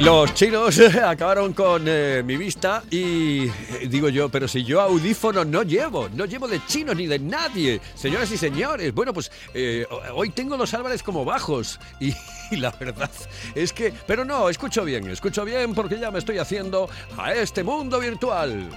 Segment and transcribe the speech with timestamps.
[0.00, 3.52] Los chinos acabaron con eh, mi vista y eh,
[3.86, 7.82] digo yo, pero si yo audífonos no llevo, no llevo de chinos ni de nadie,
[7.94, 8.94] señoras y señores.
[8.94, 12.14] Bueno, pues eh, hoy tengo los Álvarez como bajos y,
[12.50, 13.10] y la verdad
[13.54, 17.62] es que, pero no, escucho bien, escucho bien porque ya me estoy haciendo a este
[17.62, 18.70] mundo virtual.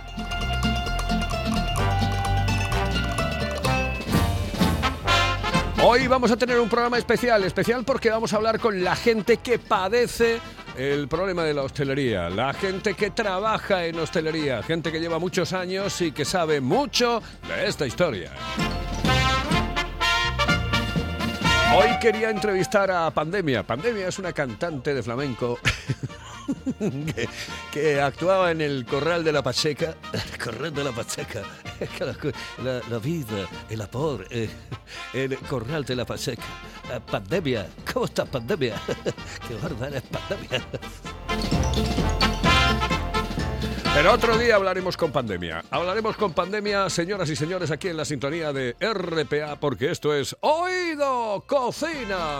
[5.86, 9.38] Hoy vamos a tener un programa especial, especial porque vamos a hablar con la gente
[9.38, 10.42] que padece
[10.78, 15.54] el problema de la hostelería, la gente que trabaja en hostelería, gente que lleva muchos
[15.54, 18.32] años y que sabe mucho de esta historia.
[21.76, 23.64] Hoy quería entrevistar a Pandemia.
[23.64, 25.60] Pandemia es una cantante de flamenco
[27.74, 29.96] que, actuaba en el Corral de la Pacheca.
[30.14, 31.42] El Corral de la Pacheca.
[32.64, 34.50] La, la vida, el amor, eh,
[35.14, 36.44] el Corral de la Pacheca.
[36.92, 37.68] Eh, Pandemia.
[37.92, 38.82] ¿Cómo estás, Pandemia?
[39.48, 40.64] Qué bárbara es Pandemia.
[43.96, 45.64] Pero otro día hablaremos con pandemia.
[45.70, 50.36] Hablaremos con pandemia, señoras y señores, aquí en la sintonía de RPA, porque esto es
[50.42, 52.40] Oído Cocina.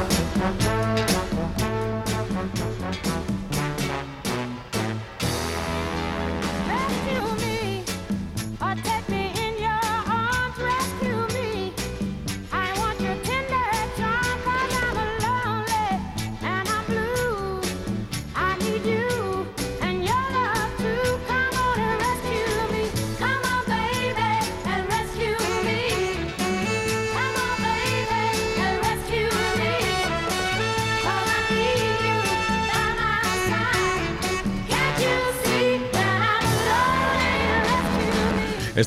[0.00, 0.79] Música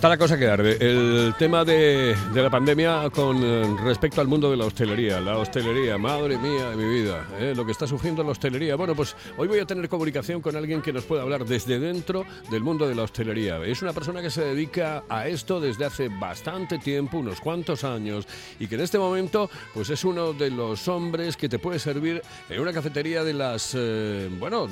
[0.03, 0.75] Está la cosa que arde.
[0.81, 5.21] El tema de, de la pandemia con eh, respecto al mundo de la hostelería.
[5.21, 7.53] La hostelería, madre mía de mi vida, ¿eh?
[7.55, 8.75] lo que está sufriendo la hostelería.
[8.75, 12.25] Bueno, pues hoy voy a tener comunicación con alguien que nos pueda hablar desde dentro
[12.51, 13.63] del mundo de la hostelería.
[13.63, 18.27] Es una persona que se dedica a esto desde hace bastante tiempo, unos cuantos años,
[18.59, 22.21] y que en este momento pues es uno de los hombres que te puede servir
[22.49, 24.67] en una cafetería de las, eh, bueno,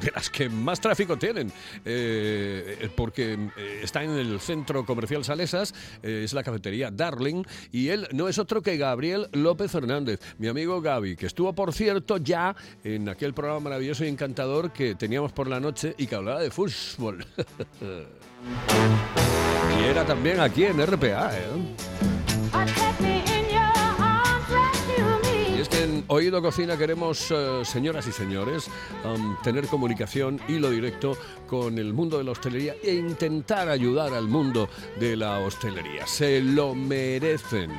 [0.00, 1.50] de las que más tráfico tienen,
[1.84, 7.88] eh, porque eh, está en el centro comercial Salesas, eh, es la cafetería Darling, y
[7.88, 12.18] él no es otro que Gabriel López Fernández, mi amigo Gaby, que estuvo, por cierto,
[12.18, 12.54] ya
[12.84, 16.50] en aquel programa maravilloso y encantador que teníamos por la noche y que hablaba de
[16.50, 17.24] fútbol.
[19.80, 22.15] y era también aquí en RPA, ¿eh?
[25.72, 28.68] En Oído Cocina queremos, eh, señoras y señores,
[29.42, 31.16] tener comunicación, hilo directo
[31.48, 34.68] con el mundo de la hostelería e intentar ayudar al mundo
[34.98, 36.06] de la hostelería.
[36.06, 37.70] Se lo merecen.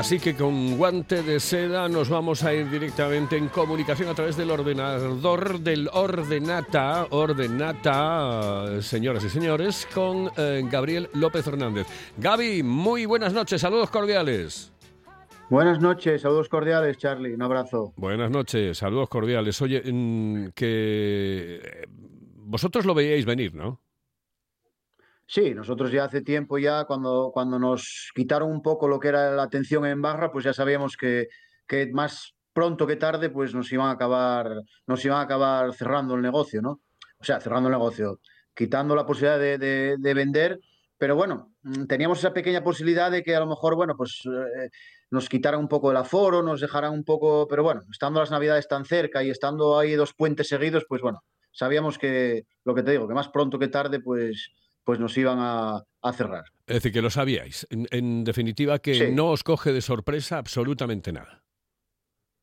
[0.00, 4.34] Así que con guante de seda nos vamos a ir directamente en comunicación a través
[4.34, 11.86] del ordenador del Ordenata, Ordenata, señoras y señores, con eh, Gabriel López Fernández.
[12.16, 14.72] Gaby, muy buenas noches, saludos cordiales.
[15.50, 17.92] Buenas noches, saludos cordiales, Charlie, un abrazo.
[17.96, 19.60] Buenas noches, saludos cordiales.
[19.60, 21.86] Oye, mm, que eh,
[22.36, 23.82] vosotros lo veíais venir, ¿no?
[25.32, 29.30] Sí, nosotros ya hace tiempo ya, cuando, cuando nos quitaron un poco lo que era
[29.30, 31.28] la atención en barra, pues ya sabíamos que,
[31.68, 34.50] que más pronto que tarde, pues nos iban a acabar,
[34.88, 36.80] nos iban a acabar cerrando el negocio, ¿no?
[37.20, 38.18] O sea, cerrando el negocio,
[38.54, 40.58] quitando la posibilidad de, de- de vender,
[40.98, 44.68] pero bueno, mm, teníamos esa pequeña posibilidad de que a lo mejor, bueno, pues eh,
[45.10, 48.66] nos quitaran un poco el aforo, nos dejaran un poco, pero bueno, estando las navidades
[48.66, 51.20] tan cerca y estando ahí dos puentes seguidos, pues bueno,
[51.52, 54.50] sabíamos que, lo que te digo, que más pronto que tarde, pues,
[54.84, 56.44] pues nos iban a, a cerrar.
[56.66, 57.66] Es decir, que lo sabíais.
[57.70, 59.12] En, en definitiva, que Sí.
[59.12, 61.42] no os coge de sorpresa absolutamente nada.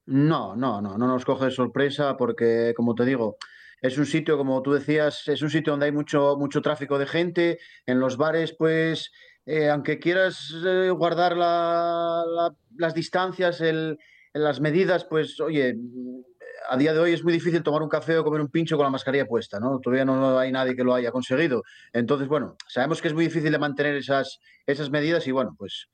[0.05, 3.37] No, no, no, no nos coge de sorpresa porque, como te digo,
[3.81, 7.05] es un sitio, como tú decías, es un sitio donde hay mucho, mucho tráfico de
[7.07, 7.59] gente.
[7.85, 9.11] En los bares, pues,
[9.45, 13.97] eh, aunque quieras eh, guardar la- la- las distancias, el-
[14.33, 15.75] las medidas, pues, oye,
[16.69, 18.83] a día de hoy es muy difícil tomar un café o comer un pincho con
[18.83, 19.79] la mascarilla puesta, ¿no?
[19.79, 21.63] Todavía no hay nadie que lo haya conseguido.
[21.93, 25.87] Entonces, bueno, sabemos que es muy difícil de mantener esas, esas medidas y, bueno, pues,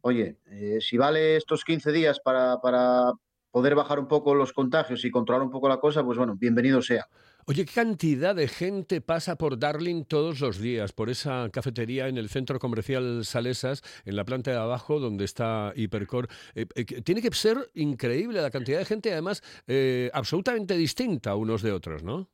[0.00, 3.12] oye, eh, si vale estos 15 días para, para
[3.50, 6.82] poder bajar un poco los contagios y controlar un poco la cosa, pues bueno, bienvenido
[6.82, 7.06] sea.
[7.44, 12.16] Oye, ¿qué cantidad de gente pasa por Darling todos los días, por esa cafetería en
[12.16, 16.28] el centro comercial Salesas, en la planta de abajo donde está Hipercor?
[16.54, 21.62] Eh, eh, tiene que ser increíble la cantidad de gente, además, eh, absolutamente distinta unos
[21.62, 22.30] de otros, ¿no?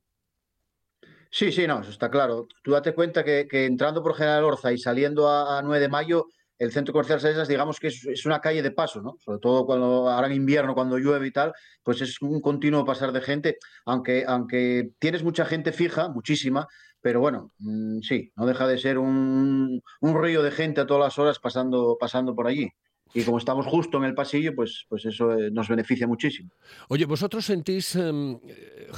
[1.30, 2.46] Sí, sí, no, eso está claro.
[2.62, 5.88] Tú date cuenta que, que entrando por General Orza y saliendo a, a 9 de
[5.88, 6.26] mayo,
[6.58, 9.16] el centro comercial Salesas, digamos que es, una calle de paso, ¿no?
[9.20, 11.52] Sobre todo cuando ahora en invierno, cuando llueve y tal,
[11.82, 16.66] pues es un continuo pasar de gente, aunque, aunque tienes mucha gente fija, muchísima,
[17.00, 21.04] pero bueno, mm, sí, no deja de ser un, un río de gente a todas
[21.04, 22.68] las horas pasando, pasando por allí.
[23.14, 26.50] Y como estamos justo en el pasillo, pues, pues eso eh, nos beneficia muchísimo.
[26.88, 28.90] Oye, ¿vosotros sentís em, eh,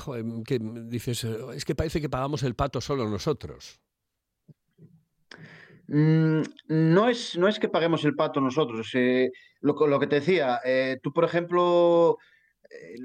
[0.44, 3.80] que dices, es que parece que pagamos el pato solo nosotros?
[5.92, 8.90] Mm, no es, no es que paguemos el pato nosotros.
[8.94, 12.16] eh, lo, que- te decía, eh, tú, por ejemplo,
[12.70, 12.96] eh,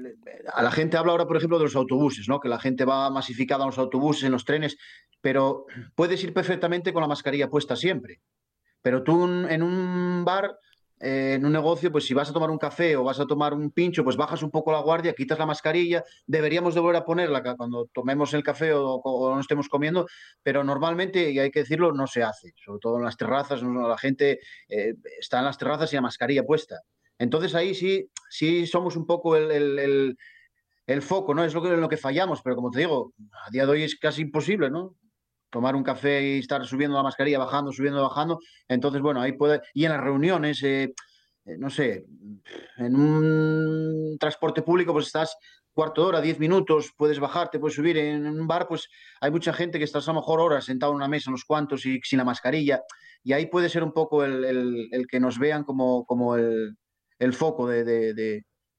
[0.54, 2.38] a la gente habla ahora, por ejemplo, de los autobuses, ¿no?
[2.40, 4.76] Que la gente va masificada en los autobuses, en los trenes,
[5.20, 5.66] pero
[5.96, 8.20] puedes ir perfectamente con la mascarilla puesta siempre.
[8.82, 10.58] Pero tú en un bar,
[11.00, 13.52] eh, en un negocio, pues si vas a tomar un café o vas a tomar
[13.54, 17.04] un pincho, pues bajas un poco la guardia, quitas la mascarilla, deberíamos de volver a
[17.04, 19.00] ponerla cuando tomemos el café o,
[19.34, 20.06] no estemos comiendo,
[20.42, 23.98] pero normalmente, y hay que decirlo, no se hace, sobre todo en las terrazas, la
[23.98, 26.80] gente eh, está en las terrazas y la mascarilla puesta.
[27.18, 30.16] Entonces ahí sí, sí somos un poco el, el-
[30.86, 31.44] el- foco, ¿no?
[31.44, 33.12] Es lo que, lo que fallamos, pero como te digo,
[33.46, 34.96] a día de hoy es casi imposible, ¿no?
[35.50, 38.38] Tomar un café y estar subiendo la mascarilla, bajando, subiendo, bajando.
[38.68, 39.60] Entonces, bueno, ahí puede.
[39.74, 40.92] Y en las reuniones, eh,
[41.44, 42.04] eh, no sé,
[42.78, 45.36] en un transporte público, pues estás
[45.72, 47.96] cuarto de hora, diez minutos, puedes bajarte, puedes subir.
[47.98, 48.88] En un bar, pues
[49.20, 51.84] hay mucha gente que estás a lo mejor horas sentado en una mesa, unos cuantos
[51.86, 52.82] y sin la mascarilla.
[53.22, 56.76] Y ahí puede ser un poco el, el- que nos vean como, como el,
[57.18, 57.84] el foco de-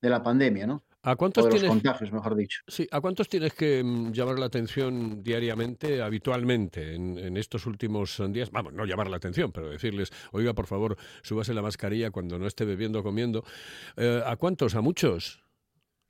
[0.01, 0.86] de la pandemia, ¿no?
[1.07, 2.61] ¿A O cuántos de los tienes, contagios, mejor dicho.
[2.67, 8.19] sí, ¿a cuántos tienes que mm, llamar la atención diariamente, habitualmente, en, en estos últimos
[8.19, 8.51] eh, días?
[8.51, 12.45] Vamos, no llamar la atención, pero decirles, oiga, por favor, súbase la mascarilla cuando no
[12.45, 13.45] esté bebiendo o comiendo.
[13.95, 14.75] Eh, ¿A cuántos?
[14.75, 15.41] ¿A muchos?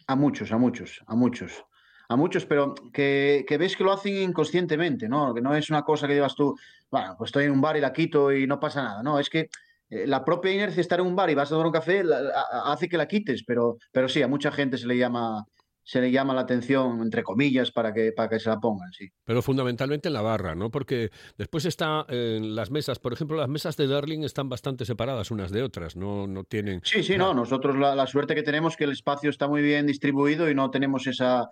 [0.07, 1.63] A muchos, a muchos, a muchos.
[2.09, 5.31] A muchos, pero que, que ves que lo hacen inconscientemente, ¿no?
[5.31, 6.57] Que no es una cosa que digas tú,
[6.89, 9.04] bueno, pues estoy en un bar y la quito y no pasa nada.
[9.04, 9.49] No, es que
[9.89, 12.31] la propia inercia de estar en un bar y vas a tomar un café la-
[12.65, 15.44] hace que la quites, pero, pero sí, a mucha gente se le llama,
[15.83, 19.07] se le llama la atención, entre comillas, para que, para que se la pongan, sí.
[19.23, 20.69] Pero fundamentalmente en la barra, ¿no?
[20.69, 25.31] Porque después está en las mesas, por ejemplo, las mesas de Darling están bastante separadas
[25.31, 26.81] unas de otras, no, no tienen...
[26.83, 29.61] Sí, sí, no, nosotros la, la suerte que tenemos es que el espacio está muy
[29.61, 31.47] bien distribuido y no tenemos esa,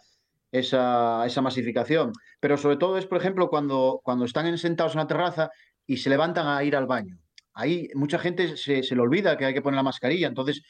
[0.51, 2.11] esa, esa masificación.
[2.39, 5.49] Pero sobre todo es, por ejemplo, cuando, cuando están en- sentados en la terraza
[5.87, 7.17] y se levantan a ir al baño.
[7.55, 10.61] Ahí mucha gente se, se le olvida que hay que poner la mascarilla, entonces,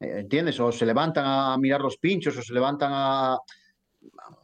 [0.00, 0.60] eh, ¿entiendes?
[0.60, 3.38] O se levantan a mirar los pinchos o se levantan a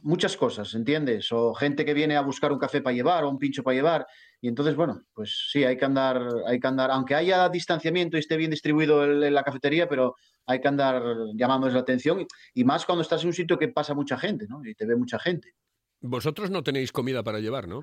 [0.01, 1.31] muchas cosas, ¿entiendes?
[1.31, 4.07] O gente que viene a buscar un café para llevar o un pincho para llevar.
[4.41, 8.21] Y entonces, bueno, pues sí, hay que andar, hay que andar, aunque haya distanciamiento y
[8.21, 10.15] esté bien distribuido en la cafetería, pero
[10.45, 11.03] hay que andar
[11.35, 14.65] llamándoles la atención y más cuando estás en un sitio que pasa mucha gente, ¿no?
[14.65, 15.53] Y te ve mucha gente.
[16.01, 17.81] Vosotros no tenéis comida para llevar, ¿no?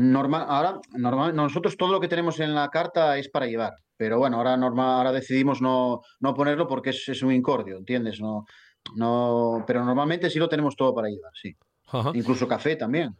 [0.00, 4.18] Normal, ahora, normal, nosotros todo lo que tenemos en la carta es para llevar, pero
[4.18, 8.20] bueno, ahora, normal, ahora decidimos no, no ponerlo porque es, es un incordio, ¿entiendes?
[8.20, 8.44] No,
[8.94, 11.52] no, pero normalmente sí lo tenemos todo para llevar, sí.
[11.88, 12.12] Ajá.
[12.14, 13.16] Incluso café también.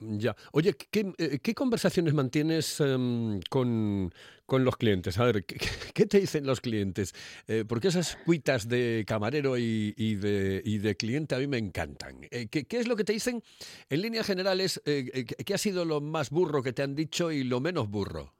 [0.00, 0.34] Ya.
[0.52, 4.12] Oye, ¿qué, eh, qué conversaciones mantienes em, con,
[4.44, 5.18] con los clientes?
[5.18, 5.56] A ver, ¿qué,
[5.94, 7.14] qué te dicen los clientes?
[7.46, 11.58] Eh, porque esas cuitas de camarero y, y de, y de cliente a mí me
[11.58, 12.18] encantan.
[12.30, 13.42] Eh, ¿qué, qué es lo que te dicen?
[13.88, 17.44] En líneas generales, eh, ¿qué ha sido lo más burro que te han dicho y
[17.44, 18.34] lo menos burro?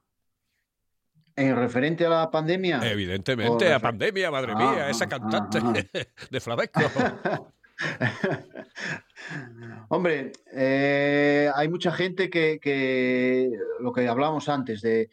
[1.36, 2.80] En referente a la pandemia.
[2.88, 5.72] Evidentemente, a pandemia, madre Ah, mía, esa ah, cantante ah.
[6.30, 6.80] de Flamenco.
[9.88, 13.50] Hombre, eh, hay mucha gente que, que
[13.80, 15.10] lo que hablábamos antes de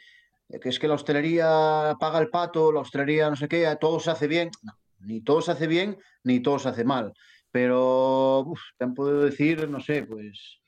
[0.59, 4.11] que es que la hostelería paga el pato, la hostelería no sé qué, todo se
[4.11, 4.49] hace bien.
[4.63, 7.13] No, ni todo se hace bien, ni todo se hace mal.
[7.51, 10.59] Pero te han podido decir, no sé, pues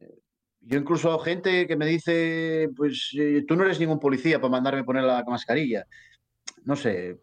[0.00, 0.18] eh,
[0.60, 4.84] yo incluso gente que me dice, pues eh, tú no eres ningún policía para mandarme
[4.84, 5.86] poner la mascarilla.
[6.64, 7.20] No sé,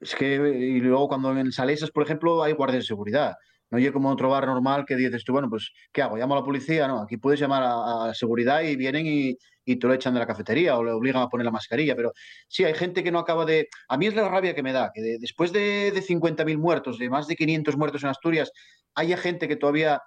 [0.00, 3.36] es que, y luego cuando en Salesas, por ejemplo, hay guardias de seguridad.
[3.70, 6.16] No oye como otro bar normal que dices tú, bueno, pues, ¿qué hago?
[6.16, 6.86] ¿Llamo a la policía?
[6.86, 10.20] No, aquí puedes llamar a, a seguridad y vienen y, y te lo echan de
[10.20, 11.96] la cafetería o le obligan a poner la mascarilla.
[11.96, 12.12] Pero
[12.46, 13.68] sí, hay gente que no acaba de...
[13.88, 16.98] A mí es la rabia que me da, que de- después de, de 50.000 muertos,
[16.98, 18.52] de más de 500 muertos en Asturias,
[18.94, 20.00] haya gente que todavía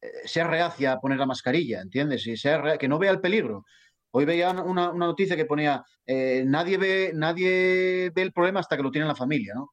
[0.00, 2.26] eh, sea reacia a poner la mascarilla, ¿entiendes?
[2.26, 3.64] Y sea que no vea el peligro.
[4.12, 8.78] Hoy veía una, una- noticia que ponía, eh, nadie ve, nadie ve el problema hasta
[8.78, 9.72] que lo tiene en la familia, ¿no?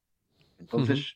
[0.60, 1.14] Entonces,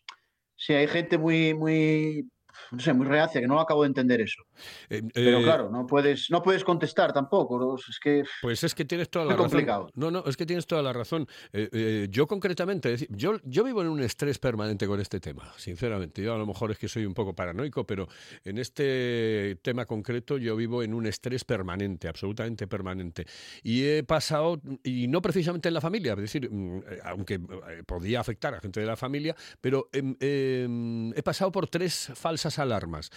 [0.60, 2.32] sí, hay gente muy, muy,
[2.72, 4.44] no sé, muy reacia, que no acabo de entender eso.
[4.90, 7.76] Eh, Pero eh, claro, no puedes, no puedes contestar tampoco, ¿no?
[7.76, 9.50] Es que Pues es que tienes toda la razón.
[9.50, 9.90] complicado.
[9.96, 11.28] No, no, es que tienes toda la razón.
[11.54, 16.22] Eh, yo concretamente, decir, yo, yo vivo en un estrés permanente con este tema, sinceramente.
[16.22, 18.08] Yo a lo mejor es que soy un poco paranoico, pero
[18.44, 23.26] en este tema concreto yo vivo en un estrés permanente, absolutamente permanente.
[23.64, 27.40] Y he pasado, y no precisamente en la familia, es decir, mm, aunque
[27.86, 32.49] podía afectar a gente de la familia, pero em, em, he pasado por tres falsas
[32.58, 33.12] alarmas.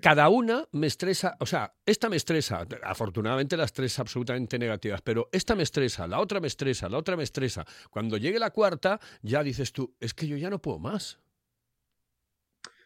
[0.00, 5.28] Cada una me estresa, o sea, esta me estresa, afortunadamente las tres absolutamente negativas, pero
[5.32, 7.66] esta me estresa, la otra me estresa, la otra me estresa.
[7.90, 11.18] Cuando llegue la cuarta, ya dices tú, es que yo ya no puedo más.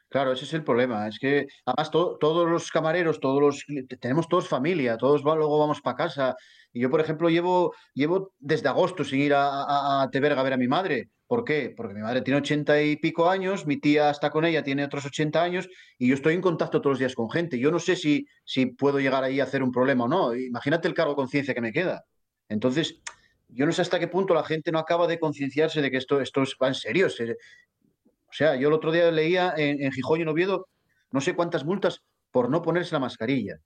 [0.08, 1.08] Claro, ese es el problema.
[1.08, 5.34] Es que además to- todos los camareros, todos los te- tenemos todos familia, todos va-
[5.34, 6.36] luego vamos para casa.
[6.72, 10.44] Y yo, por ejemplo, llevo, llevo desde agosto sin ir a, a, a Teberga a
[10.44, 11.10] ver a mi madre.
[11.26, 11.74] ¿Por qué?
[11.76, 15.04] Porque mi madre tiene ochenta y pico años, mi tía está con ella, tiene otros
[15.06, 15.68] 80 años,
[15.98, 17.58] y yo estoy en contacto todos los días con gente.
[17.58, 20.34] Yo no sé si, si puedo llegar ahí a hacer un problema o no.
[20.36, 22.04] Imagínate el cargo de conciencia que me queda.
[22.48, 23.00] Entonces,
[23.48, 26.20] yo no sé hasta qué punto la gente no acaba de concienciarse de que esto,
[26.20, 27.10] esto es- va en serio.
[27.10, 30.68] Se- o sea, yo el otro día leía en, en Gijón y en Oviedo
[31.10, 33.58] no sé cuántas multas por no ponerse la mascarilla.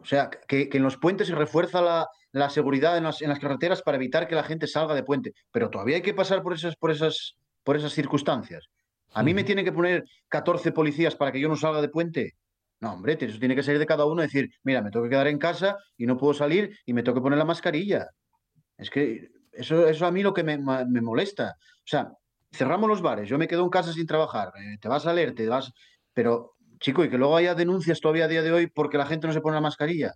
[0.00, 3.28] O sea, que, que en los puentes se refuerza la, la seguridad en las, en
[3.28, 5.32] las carreteras para evitar que la gente salga de puente.
[5.50, 8.66] Pero todavía hay que pasar por esas, por esas, por esas circunstancias.
[9.12, 12.34] ¿A mí me tienen que poner 14 policías para que yo no salga de puente?
[12.80, 15.26] No, hombre, eso tiene que salir de cada uno decir, mira, me tengo que quedar
[15.26, 18.06] en casa y no puedo salir y me tengo que poner la mascarilla.
[18.76, 20.58] Es que eso, eso a mí lo que me
[21.00, 21.56] molesta.
[21.58, 22.12] O sea,
[22.52, 25.34] cerramos los bares, yo me quedo en casa sin trabajar, eh, te vas a leer,
[25.34, 25.72] te vas...
[26.12, 29.26] Pero, chico, y que luego haya denuncias todavía a día de hoy porque la gente
[29.26, 30.14] no se pone la mascarilla.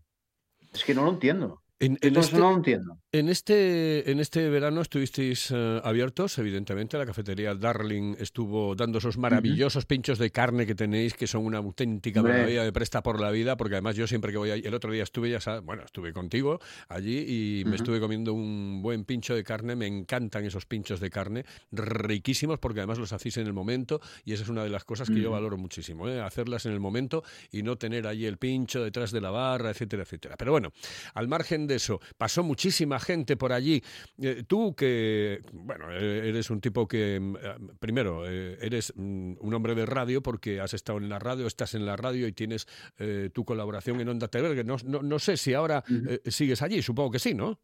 [0.73, 1.63] Es que no lo entiendo.
[1.79, 2.99] En, en Esto este, no lo entiendo.
[3.15, 6.97] En, este, en este verano estuvisteis eh, abiertos, evidentemente.
[6.97, 11.59] La cafetería Darling estuvo dando esos maravillosos pinchos de carne que tenéis, que son una
[11.59, 14.73] auténtica maravilla de presta por la vida, porque además yo siempre que voy ahí, el
[14.73, 19.05] otro día estuve, ya sabes, bueno, estuve contigo allí y me estuve comiendo un buen
[19.05, 19.77] pincho de carne.
[19.77, 24.33] Me encantan esos pinchos de carne, riquísimos, porque además los hacéis en el momento y
[24.33, 26.23] esa es una de las cosas que yo valoro muchísimo, ¿eh?
[26.23, 30.05] hacerlas en el momento y no tener allí el pincho detrás de la barra, etcétera,
[30.05, 30.37] etcétera.
[30.39, 30.73] Pero bueno,
[31.13, 33.83] al margen de eso, pasó muchísima gente por allí.
[34.21, 39.35] Eh, tú que, bueno, eh, eres un tipo que, mm, eh, primero, eh, eres mm,
[39.41, 42.33] un hombre de radio porque has estado en la radio, estás en la radio y
[42.33, 42.67] tienes
[42.99, 44.65] eh, tu colaboración en Onda TV.
[44.65, 45.85] No, no, no sé si ahora
[46.27, 47.61] sigues allí, supongo que sí, ¿no?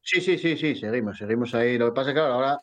[0.00, 1.78] Sí, sí, sí, sí, seguimos, seguimos ahí.
[1.78, 2.60] Lo que pasa es que, claro, ahora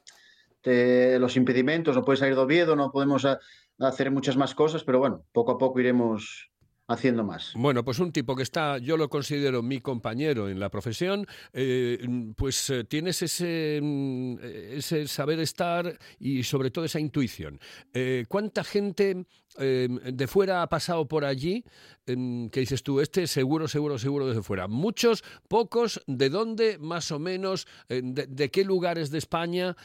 [0.61, 3.39] te- los impedimentos, no puedes salir de Oviedo, no podemos a-
[3.79, 6.48] hacer muchas más cosas, pero bueno, poco a poco iremos
[6.89, 7.53] haciendo más.
[7.55, 12.05] Bueno, pues un tipo que está, yo lo considero mi compañero en la profesión, eh,
[12.35, 17.59] pues eh, tienes ese, mm, ese saber estar y sobre todo esa intuición.
[17.93, 19.25] Eh, ¿Cuánta gente
[19.57, 21.65] de fuera ha pasado por allí
[22.05, 24.67] em, que dices tú, este seguro, seguro, seguro desde fuera?
[24.67, 26.01] ¿Muchos, pocos?
[26.07, 27.67] ¿De dónde más o menos?
[27.89, 29.75] De, qué lugares de España?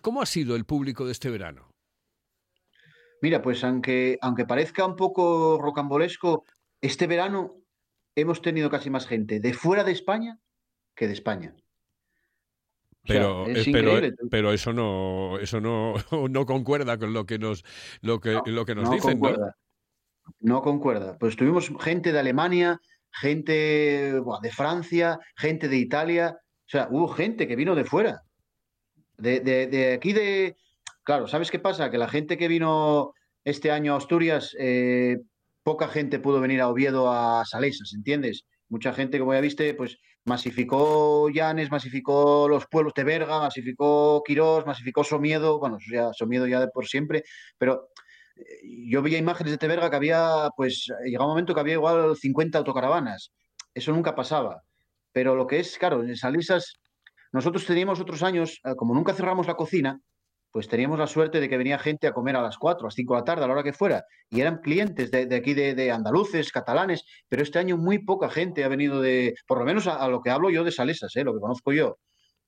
[0.00, 1.68] ¿Cómo ha sido el público de este verano?
[3.20, 6.44] Mira, pues aunque, aunque parezca un poco rocambolesco,
[6.80, 7.56] este verano
[8.14, 10.38] hemos tenido casi más gente de fuera de España
[10.94, 11.54] que de España.
[13.04, 14.16] O sea, Pero, es eh, pero, increíble.
[14.30, 15.94] pero eso no, eso no,
[16.30, 17.64] no concuerda con lo que nos,
[18.02, 19.26] lo que, No, lo que nos no dicen, ¿no?
[19.28, 19.56] concuerda.
[20.40, 21.16] No concuerda.
[21.18, 26.36] Pues tuvimos gente de Alemania, gente de Francia, gente de Italia.
[26.66, 28.22] O sea, hubo gente que vino de fuera.
[29.16, 30.56] De, de- de aquí de...
[31.08, 31.90] Claro, ¿sabes qué pasa?
[31.90, 35.16] Que la gente que vino este año a Asturias, eh,
[35.62, 38.44] poca gente pudo venir a Oviedo a Salesas, ¿entiendes?
[38.68, 39.96] Mucha gente, como ya viste, pues
[40.26, 46.60] masificó Llanes, masificó los pueblos de Berga, masificó Quirós, masificó Somiedo, bueno, ya Somiedo ya
[46.60, 47.22] de por siempre,
[47.56, 47.88] pero
[48.36, 48.44] eh,
[48.90, 52.58] yo veía imágenes de Teberga que había, pues, llegaba un momento que había igual 50
[52.58, 53.32] autocaravanas.
[53.72, 54.60] Eso nunca pasaba.
[55.12, 56.74] Pero lo que es, claro, en Salisas,
[57.32, 60.02] nosotros teníamos otros años, eh, como nunca cerramos la cocina,
[60.50, 62.94] pues teníamos la suerte de que venía gente a comer a las 4, a las
[62.94, 65.90] 5 de la tarde, a la hora que fuera, y eran clientes de, aquí, de,
[65.90, 70.06] andaluces, catalanes, pero este año muy poca gente ha venido de, por lo menos a,
[70.08, 71.98] lo que hablo yo de Salesas, eh, lo que conozco yo.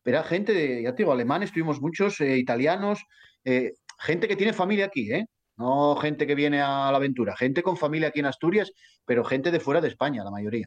[0.03, 3.05] Pero era gente de, ya te digo, alemanes, tuvimos muchos, eh, italianos,
[3.45, 5.27] eh, gente que tiene familia aquí, ¿eh?
[5.57, 8.73] No gente que viene a la aventura, gente con familia aquí en Asturias,
[9.05, 10.67] pero gente de fuera de España, la mayoría.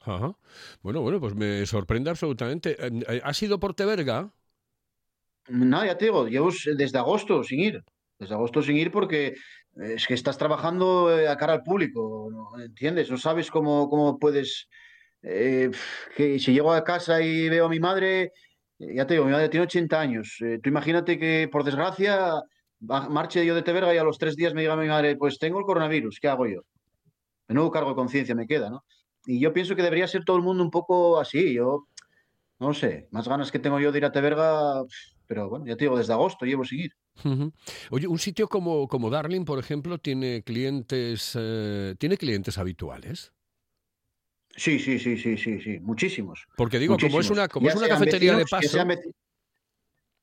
[0.00, 0.36] Ajá.
[0.82, 2.76] Bueno, bueno, pues me sorprende absolutamente.
[2.78, 4.32] Eh, eh, ¿Has ido por Teberga?
[5.48, 7.82] No, ya te digo, llevo desde agosto sin ir.
[8.18, 12.30] Desde agosto sin ir porque eh, es que estás trabajando eh, a cara al público.
[12.58, 13.10] ¿entiendes?
[13.10, 14.68] No sabes cómo, cómo puedes...
[15.22, 15.70] eh,
[16.16, 18.32] que si llego a casa y veo a mi madre,
[18.78, 20.36] ya te digo, mi madre tiene 80 años.
[20.62, 22.42] Tú imagínate que, por desgracia,
[22.80, 25.58] marche yo de Teberga y a los tres días me diga mi madre, pues tengo
[25.58, 26.62] el coronavirus, ¿qué hago yo?
[27.48, 28.84] Menudo cargo de conciencia me queda, ¿no?
[29.26, 31.54] Y yo pienso que debería ser todo el mundo un poco así.
[31.54, 31.86] Yo,
[32.60, 34.82] no sé, más ganas que tengo yo de ir a Teberga,
[35.26, 36.92] pero bueno, ya te digo, desde agosto llevo sin ir.
[37.24, 37.52] Ujú.
[37.90, 43.32] Oye, un sitio como, como Darling, por ejemplo, tiene clientes, eh, tiene clientes habituales.
[44.54, 46.46] Sí, sí, sí, sí, sí, sí, muchísimos.
[46.56, 48.78] Porque digo, como es una, como Ya es una cafetería de paso.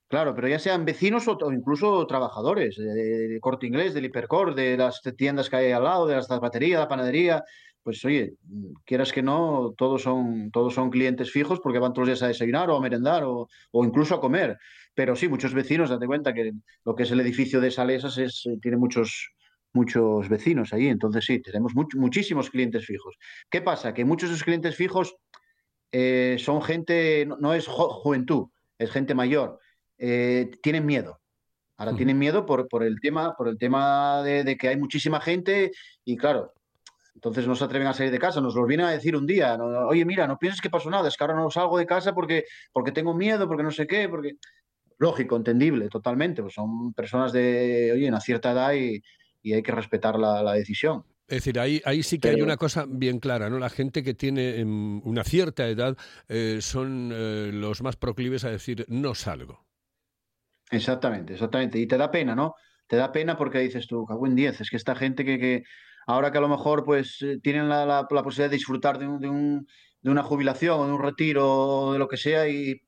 [0.08, 4.06] Claro, pero ya sean vecinos o, o incluso trabajadores, de, de- de Corte Inglés, del
[4.06, 7.44] Hipercor, de las tiendas que hay al lado, de las zapaterías, la panadería,
[7.84, 8.36] pues oye,
[8.86, 12.28] quieras que no, todos son, todos son clientes fijos porque van todos los días a
[12.28, 14.58] desayunar o a merendar o, o incluso a comer.
[14.96, 16.54] Pero sí, muchos vecinos, date cuenta que
[16.86, 19.32] lo que es el edificio de Salesas es, eh, tiene muchos,
[19.74, 23.18] muchos vecinos ahí, entonces sí, tenemos much- muchísimos clientes fijos.
[23.50, 23.94] ¿Qué pasa?
[23.94, 25.16] Que muchos de esos clientes fijos
[25.92, 29.60] eh, son gente, no, no es jo- juventud, es gente mayor,
[29.98, 31.20] eh, tienen miedo.
[31.78, 35.20] Ahora tienen miedo por, por el tema, por el tema de, de que hay muchísima
[35.20, 35.72] gente
[36.06, 36.54] y claro,
[37.16, 39.58] entonces no se atreven a salir de casa, nos lo vienen a decir un día,
[39.58, 42.14] no, oye, mira, no pienses que pasó nada, es que ahora no salgo de casa
[42.14, 44.34] porque, porque tengo miedo, porque no sé qué, porque...
[45.00, 49.02] Lógico, entendible, totalmente, pues son personas de, oye, una cierta edad y,
[49.42, 51.04] y hay que respetar la, la decisión.
[51.28, 53.58] Es decir, ahí, ahí sí que hay una cosa bien clara, ¿no?
[53.58, 55.98] La gente que tiene em, una cierta edad
[56.28, 59.66] eh, son eh, los más proclives a decir no salgo.
[60.70, 61.80] Exactamente, exactamente.
[61.80, 62.56] Y te da pena, ¿no?
[62.88, 65.64] Te da pena porque dices tú, cago en 10, es que esta gente que, que
[66.08, 69.08] ahora que a lo mejor pues eh, tienen la, la- la posibilidad de disfrutar de,
[69.08, 69.68] un, de, un-
[70.02, 72.82] de una jubilación o de un retiro o de lo que sea y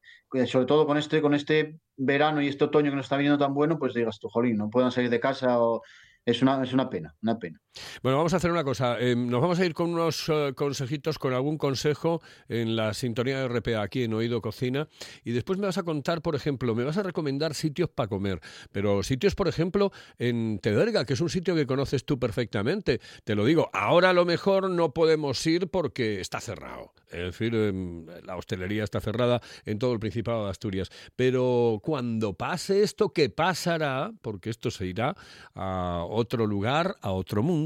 [0.48, 3.54] sobre todo con este, con este verano y este otoño que nos está viniendo tan
[3.54, 5.82] bueno, pues digas tú, jolín, no puedan salir de casa o
[6.26, 7.60] es una, es una pena, una pena.
[8.02, 9.00] Bueno, vamos a hacer una cosa.
[9.00, 13.40] eh, nos vamos a ir con unos eh, consejitos, con algún consejo en la sintonía
[13.40, 14.88] de RPA aquí en Oído Cocina.
[15.24, 18.40] Y después me vas a contar, por ejemplo, me vas a recomendar sitios para comer.
[18.72, 23.00] Pero sitios, por ejemplo, en Teberga, que es un sitio que conoces tú perfectamente.
[23.24, 26.94] Te lo digo, ahora a lo mejor no podemos ir porque está cerrado.
[27.12, 30.90] Es decir, em, la hostelería está cerrada en todo el Principado de Asturias.
[31.16, 34.12] Pero cuando pase esto, ¿qué pasará?
[34.22, 35.16] Porque esto se irá
[35.54, 37.65] a otro lugar, a otro mundo,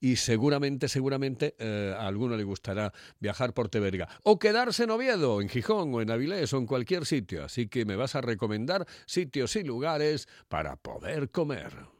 [0.00, 4.08] y seguramente, seguramente eh, a alguno le gustará viajar por Teberga.
[4.22, 7.44] O quedarse en Oviedo, en Gijón, o en Avilés, o en cualquier sitio.
[7.44, 11.99] Así que me vas a recomendar sitios y lugares para poder comer.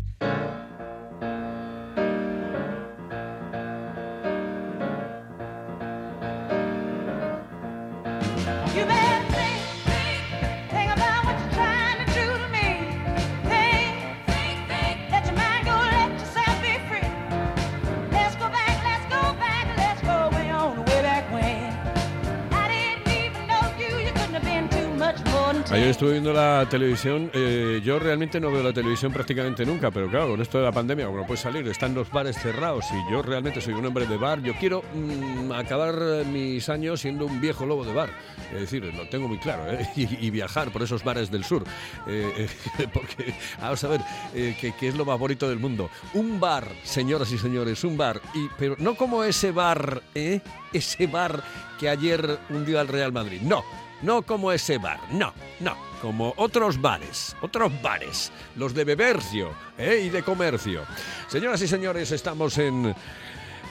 [25.91, 27.29] Estuve viendo la televisión.
[27.33, 30.71] eh, yo realmente no veo la televisión prácticamente nunca, pero claro, con esto de la
[30.71, 34.07] pandemia, como no puedes salir, están los bares cerrados y yo realmente soy un hombre
[34.07, 34.41] de bar.
[34.41, 38.09] Yo quiero mm, acabar mis años siendo un viejo lobo de bar.
[38.53, 39.87] Es decir, lo tengo muy claro, ¿eh?
[39.95, 41.63] y, viajar por esos bares del sur.
[42.07, 42.47] Eh,
[42.79, 44.01] eh, porque, vamos a ver,
[44.33, 45.89] que, que es lo más bonito del mundo.
[46.13, 48.21] Un bar, señoras y señores, un bar.
[48.33, 50.39] Y, pero no como ese bar, ¿eh?
[50.71, 51.43] Ese bar
[51.77, 53.41] que ayer hundió al Real Madrid.
[53.41, 53.80] No.
[54.01, 60.03] No como ese bar, no, no, como otros bares, otros bares, los de bebercio ¿eh?
[60.05, 60.81] y de comercio.
[61.27, 62.95] Señoras y señores, estamos en,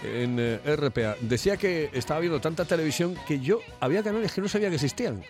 [0.05, 1.17] en eh, RPA.
[1.21, 5.25] Decía que estaba viendo tanta televisión que yo había canales que no sabía que existían.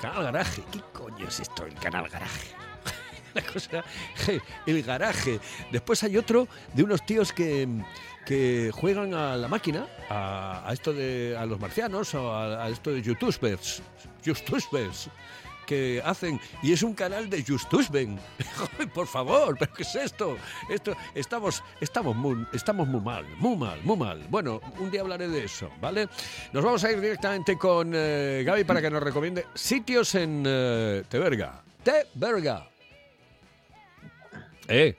[0.00, 2.48] Canal Garaje, ¿qué coño es esto, el Canal Garaje?
[3.34, 3.84] La cosa,
[4.64, 5.38] el garaje.
[5.70, 7.68] Después hay otro de unos tíos que,
[8.26, 12.68] que juegan a la máquina, a, a esto de a los marcianos o a, a
[12.68, 13.82] esto de YouTubers,
[14.22, 15.08] YouTubers
[15.66, 18.18] que hacen y es un canal de Justusben.
[18.94, 20.38] Por favor, pero qué es esto?
[20.70, 24.24] Esto estamos estamos muy estamos muy mal, muy mal, muy mal.
[24.30, 26.08] Bueno, un día hablaré de eso, ¿vale?
[26.52, 31.02] Nos vamos a ir directamente con eh, Gaby para que nos recomiende sitios en eh,
[31.08, 31.62] Teberga.
[31.82, 32.68] Teberga.
[34.68, 34.96] Eh,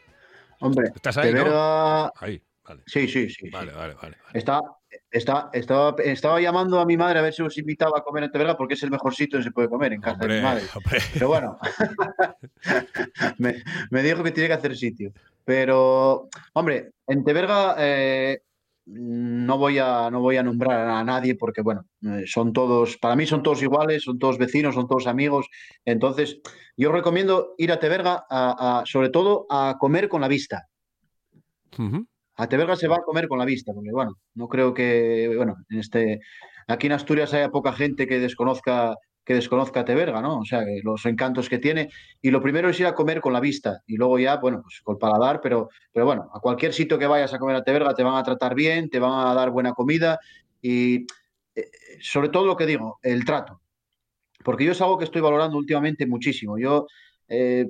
[0.60, 2.12] Hombre, ¿Estás ahí, no?
[2.16, 2.84] Ahí, vale.
[2.86, 3.50] Sí, sí, sí.
[3.50, 4.18] Vale, vale, vale.
[4.34, 4.62] Está,
[5.10, 8.32] está, estaba, estaba llamando a mi madre a ver si os invitaba a comer en
[8.32, 10.64] Teberga porque es el mejor sitio donde se puede comer en casa de mi madre.
[10.76, 11.00] hombre.
[11.14, 11.58] Pero bueno,
[13.38, 15.12] me, me dijo que tiene que hacer sitio.
[15.46, 18.42] Pero, hombre, en Teberga eh,
[18.86, 23.16] no, voy a, no voy a nombrar a nadie porque, bueno, eh, son todos, para
[23.16, 25.48] mí son todos iguales, son todos vecinos, son todos amigos.
[25.86, 26.40] Entonces,
[26.76, 30.68] yo recomiendo ir a Teberga, a- a- sobre todo a comer con la vista.
[31.78, 35.56] A Teberga se va a comer con la vista, porque bueno, no creo que, bueno,
[35.70, 36.20] en este,
[36.68, 38.96] aquí en Asturias haya poca gente que desconozca,
[39.26, 40.40] que desconozca Teberga, ¿no?
[40.40, 41.90] O sea, los encantos que tiene.
[42.22, 44.82] Y lo primero es ir a comer con la vista y luego ya, bueno, pues
[44.84, 47.96] con el paladar, pero, pero bueno, a cualquier sitio que vayas a comer a Teberga
[47.96, 50.20] te van a tratar bien, te van a dar buena comida
[50.62, 51.08] y
[51.56, 53.62] eh, sobre todo lo que digo, el trato.
[54.44, 56.58] Porque yo es algo que estoy valorando últimamente muchísimo.
[56.60, 56.88] Yo,
[57.30, 57.68] eh,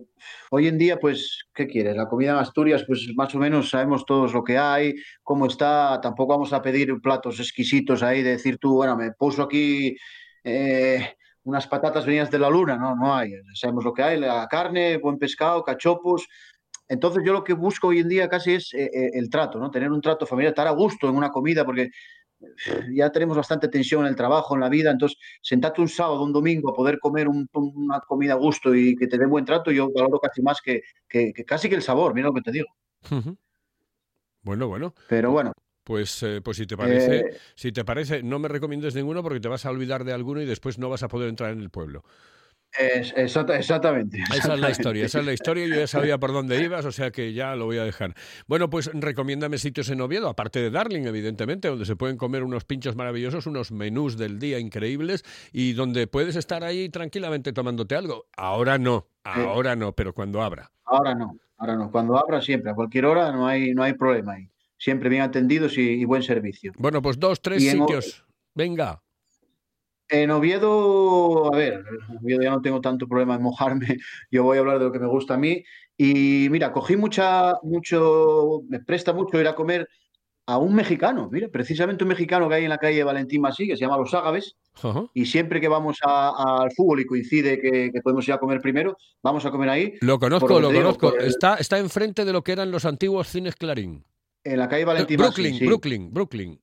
[0.51, 1.95] hoy en día, pues, ¿qué quieres?
[1.95, 4.93] La comida en Asturias, pues más o menos sabemos todos lo que hay,
[5.23, 5.99] cómo está.
[6.01, 9.95] Tampoco vamos a pedir platos exquisitos ahí de decir tú, bueno, me puso aquí
[10.43, 12.77] eh, unas patatas venidas de la luna.
[12.77, 13.31] No, no hay.
[13.53, 16.27] Sabemos lo que hay, la carne, buen pescado, cachopos.
[16.89, 19.71] Entonces yo lo que busco hoy en día casi es eh, el trato, ¿no?
[19.71, 21.89] Tener un trato familiar, estar a gusto en una comida, porque
[22.93, 26.33] ya tenemos bastante tensión en el trabajo, en la vida, entonces sentarte un sábado, un
[26.33, 29.71] domingo a poder comer un- una comida a gusto y que te dé buen trato,
[29.71, 32.51] yo valoro casi más que, que- que casi que el sabor, mira lo que te
[32.51, 32.67] digo.
[34.41, 34.93] Bueno, bueno.
[35.07, 35.51] Pero bueno,
[35.83, 39.39] Pues, eh, pues si te parece, Eh, si te parece, no me recomiendes ninguno porque
[39.39, 41.69] te vas a olvidar de alguno y después no vas a poder entrar en el
[41.69, 42.03] pueblo.
[42.79, 44.17] Es- exacta- exactamente.
[44.35, 45.65] Esa es la historia, esa es la historia.
[45.67, 48.13] Yo ya sabía por dónde ibas, o sea que ya lo voy a dejar.
[48.47, 52.65] Bueno, pues recomiéndame sitios en Oviedo, aparte de Darling, evidentemente, donde se pueden comer unos
[52.65, 58.25] pinchos maravillosos, unos menús del día increíbles y donde puedes estar ahí tranquilamente tomándote algo.
[58.35, 60.71] Ahora no, ahora no, pero cuando abra.
[60.85, 61.91] Ahora no, ahora no.
[61.91, 64.49] Cuando abra siempre, a cualquier hora no hay, no hay problema ahí.
[64.77, 66.71] Siempre bien atendidos y, y buen servicio.
[66.77, 68.23] Bueno, pues dos, tres sitios.
[68.53, 69.01] Venga.
[70.09, 73.87] En Oviedo, a ver, en Oviedo ya no tengo tanto problema en mojarme,
[74.31, 75.63] yo voy a hablar de lo que me gusta a mí.
[75.97, 79.87] Y mira, cogí mucha, mucho, me presta mucho ir a comer
[80.49, 83.75] a un mexicano, mira, precisamente un mexicano que hay en la calle Valentín Masí, que
[83.75, 84.55] se llama Los Ágaves,
[85.13, 88.95] y siempre que vamos al fútbol y coincide que, que podemos ir a comer primero,
[89.21, 91.17] vamos a comer ahí, Lo conozco, lo digo, conozco.
[91.17, 94.05] el- Está, está enfrente de lo que eran los antiguos cines Clarín.
[94.45, 95.41] en la calle Valentín Masí.
[95.41, 95.65] Brooklyn, sí.
[95.65, 96.61] Brooklyn, Brooklyn.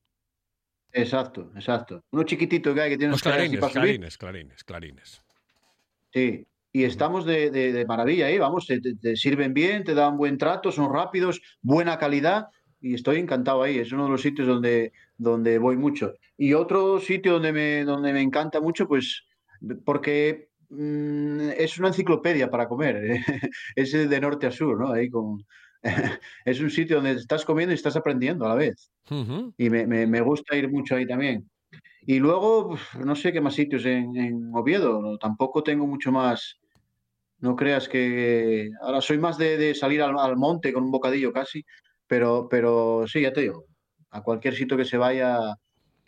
[0.97, 2.03] Exacto, exacto.
[2.11, 3.71] Uno chiquitito que hay que tiene Los clarines, subir.
[3.73, 5.21] clarines, clarines, clarines.
[6.13, 9.93] Sí, y estamos de, de- de maravilla ahí, vamos, te, te- te sirven bien, te
[9.93, 12.47] dan buen trato, son rápidos, buena calidad
[12.79, 13.77] y estoy encantado ahí.
[13.79, 16.13] Es uno de los sitios donde, donde voy mucho.
[16.37, 19.25] Y otro sitio donde me, donde me encanta mucho, pues
[19.83, 23.19] porque mm, es una enciclopedia para comer.
[23.75, 24.93] es de norte a sur, ¿no?
[24.93, 25.45] Ahí con...
[26.45, 28.91] es un sitio donde estás comiendo y estás aprendiendo a la vez.
[29.57, 31.49] Y me, me- me gusta ir mucho ahí también.
[32.01, 35.01] Y luego, no sé qué más sitios en, en Oviedo.
[35.01, 36.57] no, tampoco tengo mucho más.
[37.39, 38.69] No creas que.
[38.81, 41.63] Ahora soy más de, de salir al, al monte con un bocadillo casi.
[42.07, 43.65] Pero, pero sí, ya te digo.
[44.11, 45.39] A cualquier sitio que se vaya.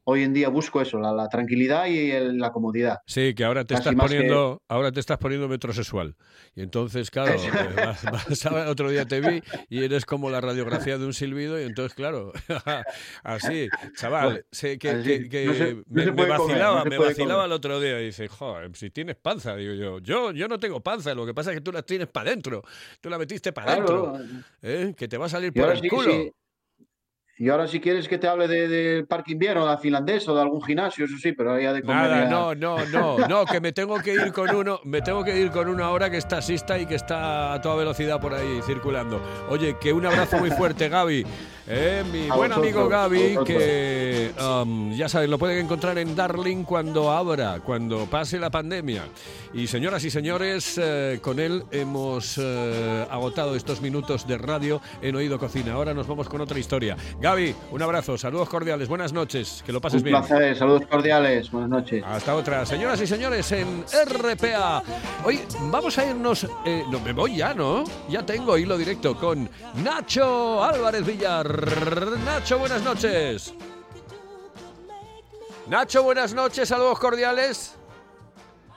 [0.10, 3.00] Hoy en día busco eso, la, la tranquilidad y el- la comodidad.
[3.06, 6.15] Sí, que ahora te Casi estás que- poniendo, ahora te estás poniendo metrosexual.
[6.56, 10.39] Y entonces, claro, eh, vas- vas a- otro día te vi y eres como la
[10.39, 12.32] radiografía de un silbido y entonces, claro,
[13.24, 16.98] así, chaval, sé que, Así, que- que no se- no me, comer, vacilaba, no me
[16.98, 17.46] vacilaba comer.
[17.48, 20.80] el otro día y dice, joder, si tienes panza, digo yo, yo, yo no tengo
[20.82, 22.63] panza, lo que pasa es que tú la tienes para adentro,
[23.02, 24.15] tú la metiste para Claro.
[24.15, 24.93] adentro, ¿eh?
[24.96, 26.12] que te va a salir Y por el sí, culo.
[26.12, 26.32] sí.
[27.39, 30.36] Y ahora si quieres que te hable de- del parque invierno, de la finlandesa o
[30.36, 33.45] de algún gimnasio, eso sí, pero ya de comer Nada, ya- no, no, no, no,
[33.45, 36.17] que me tengo que ir con uno, me tengo que ir con uno ahora que
[36.17, 39.21] está asista y que está a toda velocidad por ahí circulando.
[39.50, 41.26] Oye, que un abrazo muy fuerte, Gaby.
[41.69, 46.15] Eh, mi A buen amigo vosotros, Gaby, que um, ya sabes, lo pueden encontrar en
[46.15, 49.03] Darling cuando abra, cuando pase la pandemia.
[49.53, 55.17] Y señoras y señores, eh, con él hemos eh, agotado estos minutos de radio en
[55.17, 55.73] Oído Cocina.
[55.73, 56.95] Ahora nos vamos con otra historia.
[57.19, 60.17] Gaby, un abrazo, saludos cordiales, buenas noches, que lo pases Un bien.
[60.19, 62.01] placer, saludos cordiales, buenas noches.
[62.06, 62.65] Hasta otra.
[62.65, 64.84] Señoras y señores, en RPA.
[65.25, 66.47] Hoy vamos a irnos.
[66.65, 67.84] eh, no, me voy ya, ¿no?
[68.08, 69.49] Ya tengo hilo directo con
[69.84, 71.57] Nacho Álvarez Villar.
[71.67, 73.56] Nacho, buenas noches.
[75.67, 77.76] Nacho, buenas noches, saludos cordiales.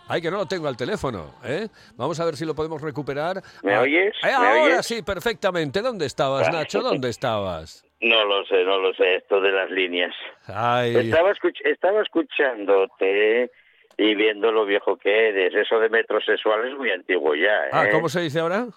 [0.08, 1.68] Ay, que no lo tengo al teléfono, ¿eh?
[1.96, 3.42] Vamos a ver si lo podemos recuperar.
[3.62, 4.14] ¿Me Ah, oyes?
[4.22, 4.86] eh, ¿Me ahora oyes?
[4.86, 5.82] sí, perfectamente.
[5.82, 6.52] ¿Dónde estabas, Ah.
[6.52, 6.80] Nacho?
[6.80, 7.84] ¿Dónde estabas?
[8.00, 10.14] No lo sé, no lo sé, esto de las líneas.
[10.46, 10.96] Ay.
[10.96, 13.50] Estaba, escuch- estaba escuchándote
[14.00, 15.54] y viendo lo viejo que eres.
[15.54, 17.70] Eso de metrosexual es muy antiguo ya, ¿eh?
[17.70, 18.66] Ah, ¿cómo se dice ahora?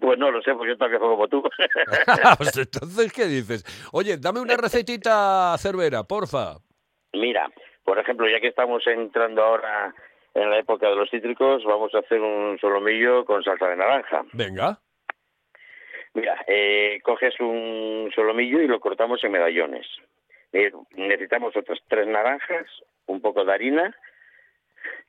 [0.00, 1.42] Pues no lo sé, pues yo tan viejo como tú.
[2.38, 3.62] Pues entonces, ¿qué dices?
[3.92, 6.56] Oye, dame una recetita cervera, porfa.
[7.12, 7.50] Mira,
[7.84, 9.94] por ejemplo, ya que estamos entrando ahora
[10.34, 14.22] en la época de los cítricos, vamos a hacer un solomillo con salsa de naranja.
[14.32, 14.78] Venga.
[16.14, 19.86] Mira, eh, coges un solomillo y lo cortamos en medallones.
[20.52, 22.66] Eh, necesitamos otras tres naranjas,
[23.06, 23.94] un poco de harina,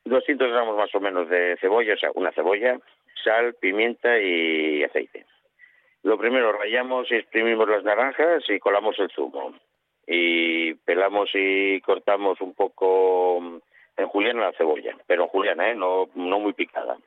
[0.10, 2.80] 200 gramos más o menos de cebolla, o sea, una cebolla,
[3.24, 5.26] sal, pimienta y aceite.
[6.04, 9.54] Lo primero, rayamos y exprimimos las naranjas y colamos el zumo.
[10.08, 13.58] Y pelamos y cortamos un poco mm,
[13.98, 15.76] en juliana la cebolla, pero en juliana, ¿eh?
[15.76, 16.98] no, muy picada.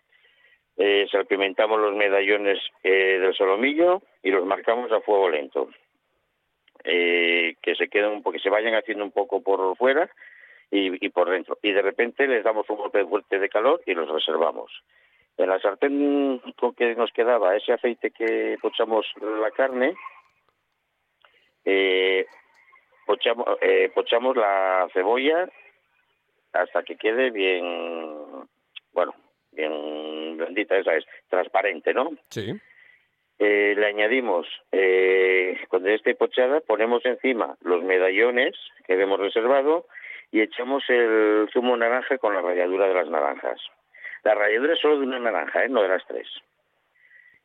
[0.76, 5.68] Eh, salpimentamos los medallones eh, del solomillo y los marcamos a fuego lento.
[6.84, 10.10] Eh, que se queden un poco, que se vayan haciendo un poco por fuera
[10.72, 11.58] y, y por dentro.
[11.62, 14.72] Y de repente les damos un golpe fuerte de calor y los reservamos.
[15.36, 19.94] En la sartén con que nos quedaba ese aceite que pochamos la carne,
[21.64, 22.26] eh,
[23.06, 25.48] pochamos, eh, pochamos la cebolla
[26.52, 27.64] hasta que quede bien,
[28.92, 29.14] bueno,
[29.52, 32.10] bien blandita, esa es, transparente, ¿no?
[32.30, 32.52] Sí.
[33.38, 38.54] Eh, le añadimos, eh, cuando esté pochada, ponemos encima los medallones
[38.86, 39.86] que hemos reservado
[40.32, 43.60] y echamos el zumo naranja con la ralladura de las naranjas.
[44.24, 45.68] La ralladura es solo de una naranja, ¿eh?
[45.68, 46.26] no de las tres.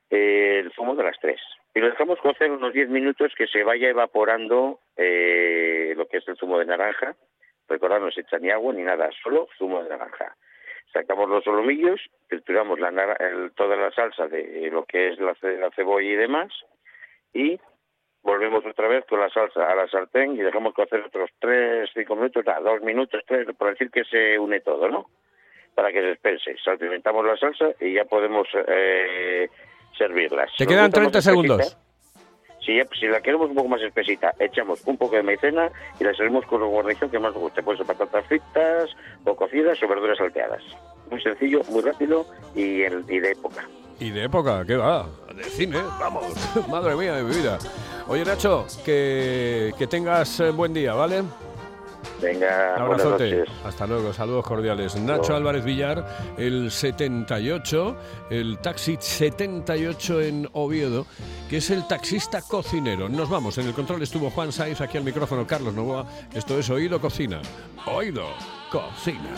[0.09, 1.39] Eh, el zumo de las tres.
[1.75, 6.27] Y lo dejamos cocer unos 10 minutos que se vaya evaporando eh, lo que es
[6.27, 7.15] el zumo de naranja.
[7.67, 10.35] Recordad, no se echa ni agua ni nada, solo zumo de naranja.
[10.93, 15.35] Sacamos los solomillos, trituramos la, el- toda la salsa de lo que es la
[15.75, 16.47] cebolla y demás
[17.33, 17.59] y
[18.23, 22.15] volvemos otra vez con la salsa a la sartén y dejamos cocer otros 3, 5
[22.15, 25.09] minutos, nada, 2 minutos, 3, por decir que se une todo, ¿no?
[25.75, 26.55] Para que se espese.
[26.63, 29.49] Salpimentamos la salsa y ya podemos eh,
[29.97, 30.51] servirlas.
[30.57, 31.77] Te quedan nos gusta 30 más segundos.
[32.65, 36.03] Si, ya- si la queremos un poco más espesita, echamos un poco de maicena y
[36.03, 37.63] la servimos con la guarnición que más nos guste.
[37.63, 38.89] Puede ser patatas fritas
[39.23, 40.61] o cocidas o verduras salteadas.
[41.09, 42.25] Muy sencillo, muy rápido
[42.55, 43.65] y, en- y de época.
[43.99, 45.05] Y de época, ¿qué va?
[45.33, 46.25] De cine, vamos.
[46.69, 47.57] Madre mía de mi vida.
[48.09, 51.23] Oye, Nacho, que, que tengas eh, buen día, ¿vale?
[52.21, 53.37] Venga, Un buenas abrazote.
[53.39, 53.53] noches.
[53.65, 54.95] Hasta luego, saludos cordiales.
[54.95, 55.35] Nacho.
[55.35, 57.97] Álvarez Villar, el 78,
[58.29, 61.05] el taxi 78 en Oviedo,
[61.49, 63.09] que es el taxista cocinero.
[63.09, 63.57] Nos vamos.
[63.57, 66.05] En el control estuvo Juan Saiz, aquí al micrófono Carlos Novoa.
[66.33, 67.41] Esto es Oído Cocina.
[67.85, 68.25] Oído
[68.71, 69.35] Cocina.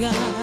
[0.00, 0.39] God.